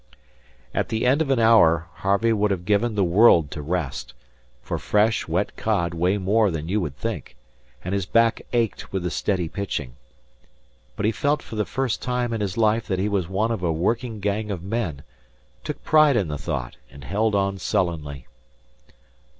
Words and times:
At 0.73 0.89
the 0.89 1.05
end 1.05 1.21
of 1.21 1.29
an 1.29 1.37
hour 1.37 1.87
Harvey 1.97 2.33
would 2.33 2.49
have 2.49 2.65
given 2.65 2.95
the 2.95 3.03
world 3.03 3.51
to 3.51 3.61
rest; 3.61 4.15
for 4.63 4.79
fresh, 4.79 5.27
wet 5.27 5.55
cod 5.55 5.93
weigh 5.93 6.17
more 6.17 6.49
than 6.49 6.67
you 6.67 6.81
would 6.81 6.97
think, 6.97 7.35
and 7.83 7.93
his 7.93 8.07
back 8.07 8.41
ached 8.51 8.91
with 8.91 9.03
the 9.03 9.11
steady 9.11 9.47
pitching. 9.47 9.95
But 10.95 11.05
he 11.05 11.11
felt 11.11 11.43
for 11.43 11.55
the 11.55 11.65
first 11.65 12.01
time 12.01 12.33
in 12.33 12.41
his 12.41 12.57
life 12.57 12.87
that 12.87 12.97
he 12.97 13.09
was 13.09 13.29
one 13.29 13.51
of 13.51 13.59
the 13.59 13.71
working 13.71 14.19
gang 14.19 14.49
of 14.49 14.63
men, 14.63 15.03
took 15.63 15.83
pride 15.83 16.17
in 16.17 16.29
the 16.29 16.37
thought, 16.39 16.77
and 16.89 17.03
held 17.03 17.35
on 17.35 17.59
sullenly. 17.59 18.25